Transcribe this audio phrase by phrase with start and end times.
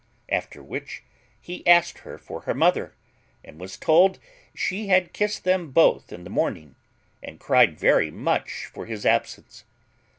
[0.29, 1.03] After which
[1.39, 2.95] he asked her for her mother,
[3.45, 4.17] and was told
[4.55, 6.73] she had kissed them both in the morning,
[7.21, 9.63] and cried very much for his absence.